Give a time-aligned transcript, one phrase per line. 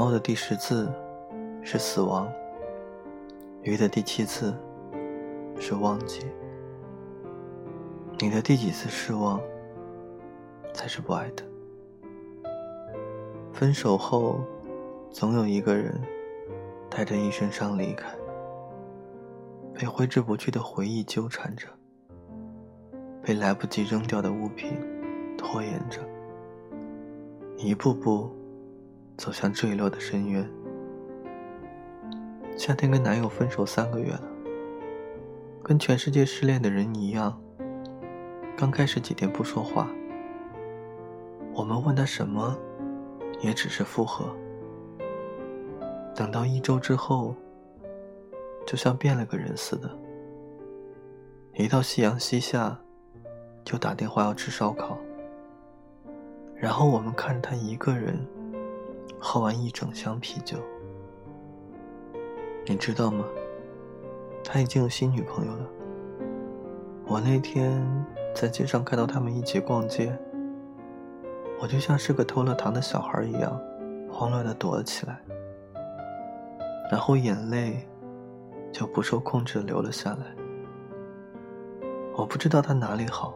[0.00, 0.90] 猫的第十次
[1.62, 2.26] 是死亡，
[3.60, 4.56] 鱼的第七次
[5.58, 6.24] 是忘记。
[8.18, 9.38] 你的第几次失望
[10.72, 11.44] 才是不爱的？
[13.52, 14.40] 分手后，
[15.10, 16.00] 总有一个人
[16.88, 18.08] 带着一身伤离开，
[19.74, 21.68] 被挥之不去的回忆纠缠着，
[23.22, 24.72] 被来不及扔掉的物品
[25.36, 26.00] 拖延着，
[27.58, 28.30] 一步步
[29.20, 30.50] 走向坠落的深渊。
[32.56, 34.22] 夏天跟男友分手三个月了，
[35.62, 37.38] 跟全世界失恋的人一样，
[38.56, 39.90] 刚开始几天不说话，
[41.52, 42.56] 我们问他什么？
[43.42, 44.34] 也只是附和。
[46.14, 47.36] 等到一周之后，
[48.66, 49.90] 就像变了个人似的，
[51.56, 52.80] 一到夕阳西下，
[53.66, 54.96] 就打电话要吃烧烤。
[56.56, 58.18] 然后我们看着他一个人
[59.20, 60.56] 喝完一整箱啤酒。
[62.66, 63.24] 你知道吗？
[64.42, 65.66] 他已经有新女朋友了。
[67.06, 67.84] 我那天
[68.34, 70.18] 在街上看到他们一起逛街。
[71.60, 73.60] 我就像是个偷了糖的小孩一样，
[74.10, 75.20] 慌乱的躲了起来，
[76.90, 77.86] 然后眼泪
[78.72, 80.24] 就不受控制的流了下来。
[82.16, 83.34] 我不知道他哪里好，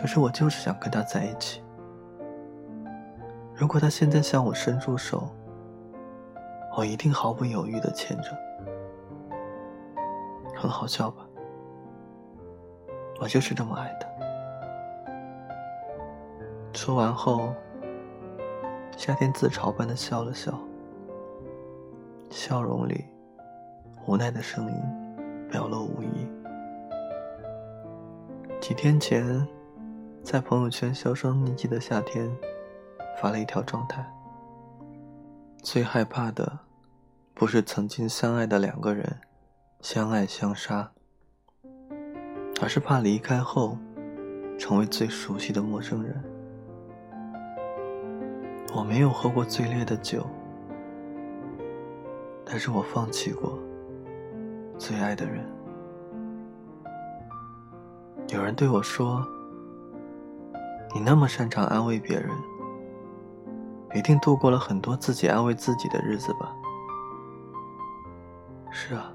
[0.00, 1.62] 可是我就是想跟他在一起。
[3.56, 5.28] 如果他现在向我伸出手，
[6.76, 8.36] 我一定毫不犹豫的牵着。
[10.56, 11.24] 很好笑吧？
[13.20, 14.08] 我就是这么爱的。
[16.72, 17.54] 说完后，
[18.96, 20.58] 夏天自嘲般的笑了笑，
[22.30, 23.04] 笑容里
[24.06, 26.28] 无奈的声音表露无遗。
[28.60, 29.46] 几天前，
[30.24, 32.28] 在朋友圈销声匿迹的夏天，
[33.20, 34.04] 发了一条状态：
[35.62, 36.58] 最害怕的，
[37.34, 39.18] 不是曾经相爱的两个人
[39.80, 40.90] 相爱相杀，
[42.60, 43.78] 而是怕离开后，
[44.58, 46.22] 成为最熟悉的陌生人。
[48.74, 50.26] 我没有喝过最烈的酒，
[52.44, 53.58] 但是我放弃过
[54.76, 55.44] 最爱的人。
[58.28, 59.24] 有人对我说
[60.92, 62.30] ：“你那么擅长安慰别人，
[63.94, 66.54] 一定度过了很多自己安慰自己的日子吧？”
[68.70, 69.10] 是啊，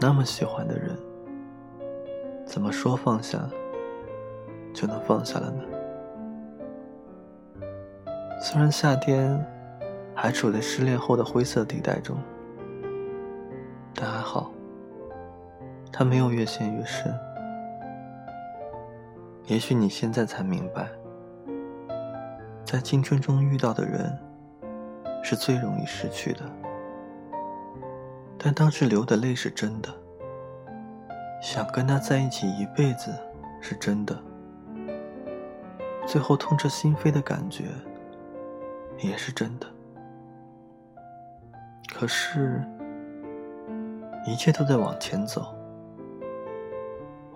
[0.00, 0.96] 那么喜欢的人，
[2.46, 3.38] 怎么说放下
[4.72, 5.64] 就能放下了呢？
[8.40, 9.44] 虽然夏天
[10.14, 12.16] 还处在失恋后的灰色地带中，
[13.94, 14.50] 但还好，
[15.92, 17.12] 它没有越陷越深。
[19.46, 20.88] 也许你现在才明白，
[22.72, 24.18] 在青春中遇到的人
[25.22, 26.40] 是最容易失去的，
[28.38, 29.90] 但当时流的泪是真的，
[31.42, 33.14] 想跟他在一起一辈子
[33.60, 34.18] 是真的，
[36.06, 37.64] 最后痛彻心扉的感觉。
[39.00, 39.66] 也是真的，
[41.94, 42.64] 可是，
[44.26, 45.54] 一切都在往前走。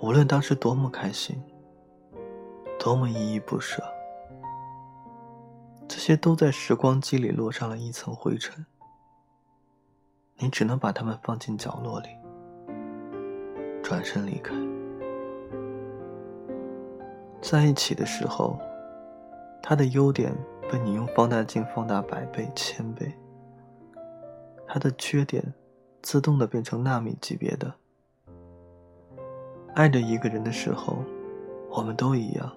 [0.00, 1.42] 无论当时多么开心，
[2.78, 3.82] 多么依依不舍，
[6.06, 8.64] 些都在时光机里落上了一层灰尘。
[10.36, 12.08] 你只能把它们放进角落里，
[13.82, 14.54] 转身离开。
[17.42, 18.56] 在一起的时候，
[19.62, 20.32] 他的优点。
[20.68, 23.14] 被你用放大镜放大百倍、千倍，
[24.66, 25.54] 他的缺点
[26.02, 27.72] 自动的变成纳米级别的。
[29.76, 31.04] 爱着一个人的时候，
[31.70, 32.52] 我们都一样。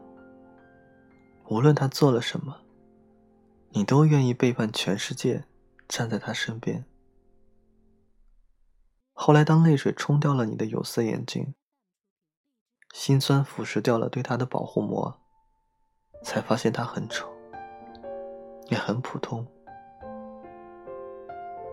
[1.49, 2.57] 无论他做了什么，
[3.71, 5.45] 你都愿意背叛全世界，
[5.87, 6.85] 站在他身边。
[9.13, 11.53] 后来，当泪水冲掉了你的有色眼镜，
[12.93, 15.19] 心酸腐蚀掉了对他的保护膜，
[16.23, 17.27] 才发现他很丑。
[18.69, 19.43] 也很普通，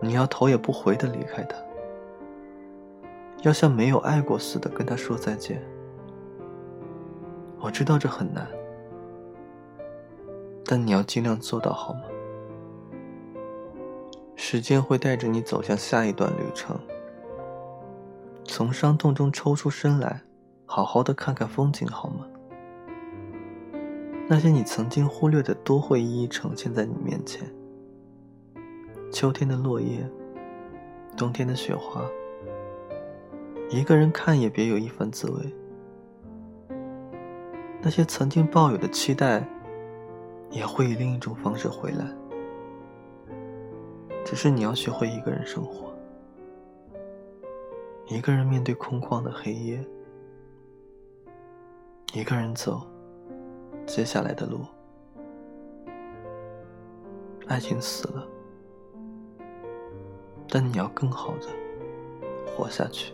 [0.01, 1.55] 你要头也不回的离开他，
[3.43, 5.63] 要像没有爱过似的跟他说再见。
[7.59, 8.47] 我知道这很难，
[10.67, 12.01] 但你要尽量做到好吗？
[14.35, 16.77] 时间会带着你走向下一段旅程，
[18.43, 20.21] 从伤痛中抽出身来，
[20.65, 22.27] 好好的看看风景好吗？
[24.29, 27.49] 那些你曾经忽略的，都会一一呈现在你面前。
[29.09, 30.05] 秋天的落叶，
[31.15, 32.01] 冬天的雪花，
[33.69, 35.39] 一个人看也别有一番滋味。
[37.81, 39.47] 那些曾经抱有的期待，
[40.49, 42.05] 也会以另一种方式回来。
[44.25, 45.93] 只是你要学会一个人生活，
[48.07, 49.81] 一个人面对空旷的黑夜，
[52.13, 52.81] 一个人走
[53.85, 54.59] 接下来的路。
[57.47, 58.27] 爱情死了，
[60.49, 61.47] 但你要更好的
[62.45, 63.13] 活下去。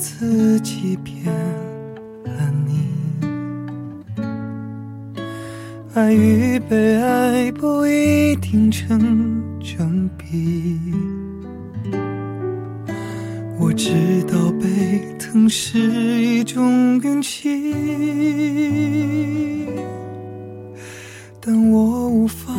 [0.00, 1.26] 自己，骗
[2.24, 2.88] 了你。
[5.92, 8.98] 爱与被爱不一定成
[9.60, 10.80] 正比。
[13.58, 17.74] 我知道被疼是一种运气，
[21.38, 22.54] 但我无法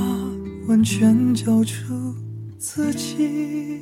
[0.68, 2.14] 完全交出
[2.60, 3.82] 自己。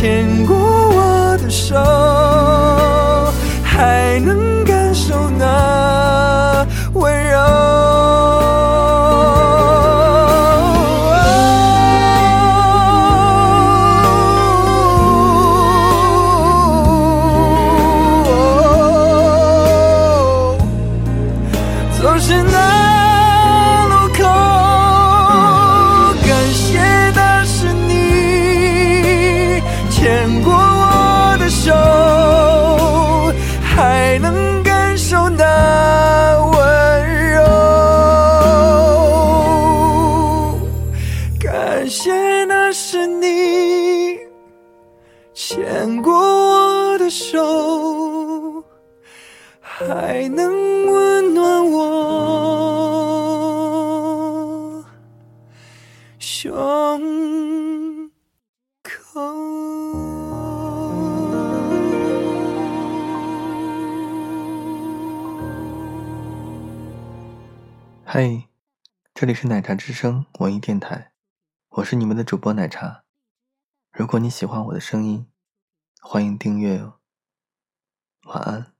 [0.00, 1.74] 牵过我的手，
[3.64, 6.64] 还能感受那
[6.94, 7.36] 温柔。
[22.00, 22.77] 总是那。
[41.88, 44.18] 感谢那是你
[45.32, 48.62] 牵过我的手，
[49.58, 52.44] 还能温暖我
[56.18, 57.00] 胸
[58.82, 59.22] 口。
[68.04, 68.42] 嗨，
[69.14, 71.12] 这里是奶茶之声文艺电台，
[71.72, 73.04] 我是你们的主播奶茶。
[73.92, 75.30] 如果你喜欢我的声音，
[76.00, 76.98] 欢迎订阅哦。
[78.24, 78.77] 晚安。